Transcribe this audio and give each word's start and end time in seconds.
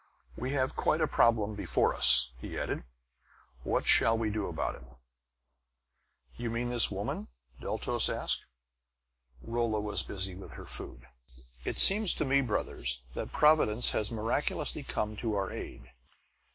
We 0.35 0.49
have 0.53 0.75
quite 0.75 0.99
a 0.99 1.05
problem 1.07 1.53
before 1.53 1.93
us," 1.93 2.31
he 2.39 2.57
added. 2.57 2.83
"What 3.61 3.85
shall 3.85 4.17
we 4.17 4.31
do 4.31 4.47
about 4.47 4.73
it?" 4.73 4.81
"You 6.35 6.49
mean 6.49 6.69
this 6.69 6.89
woman?" 6.89 7.27
Deltos 7.61 8.09
asked. 8.09 8.43
Rolla 9.43 9.79
was 9.79 10.01
busy 10.01 10.33
with 10.33 10.53
her 10.53 10.65
food. 10.65 11.07
"It 11.65 11.77
seems 11.77 12.15
to 12.15 12.25
me, 12.25 12.41
brothers, 12.41 13.03
that 13.13 13.31
Providence 13.31 13.91
has 13.91 14.11
miraculously 14.11 14.81
come 14.81 15.15
to 15.17 15.35
our 15.35 15.51
aid. 15.51 15.91